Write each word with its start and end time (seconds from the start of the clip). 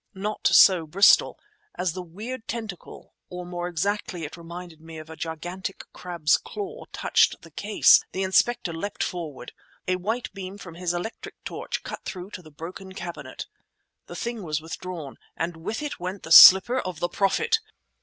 Not 0.15 0.47
so 0.47 0.87
Bristol. 0.87 1.39
As 1.75 1.93
the 1.93 2.01
weird 2.01 2.47
tentacle 2.47 3.13
(or 3.29 3.45
more 3.45 3.67
exactly 3.67 4.23
it 4.25 4.35
reminded 4.35 4.81
me 4.81 4.97
of 4.97 5.11
a 5.11 5.15
gigantic 5.15 5.83
crab's 5.93 6.37
claw) 6.39 6.85
touched 6.91 7.43
the 7.43 7.51
case, 7.51 8.03
the 8.11 8.23
Inspector 8.23 8.73
leapt 8.73 9.03
forward. 9.03 9.51
A 9.87 9.97
white 9.97 10.31
beam 10.33 10.57
from 10.57 10.73
his 10.73 10.95
electric 10.95 11.43
torch 11.43 11.83
cut 11.83 12.03
through 12.03 12.31
to 12.31 12.41
the 12.41 12.49
broken 12.49 12.93
cabinet. 12.93 13.45
The 14.07 14.15
thing 14.15 14.41
was 14.41 14.59
withdrawn... 14.59 15.19
and 15.37 15.55
with 15.57 15.83
it 15.83 15.99
went 15.99 16.23
the 16.23 16.31
slipper 16.31 16.79
of 16.79 16.99
the 16.99 17.07
Prophet. 17.07 17.59